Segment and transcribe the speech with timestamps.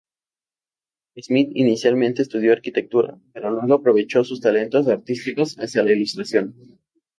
[1.15, 6.79] Smith inicialmente estudió arquitectura, pero luego aprovechó sus talentos artísticos hacia la ilustración.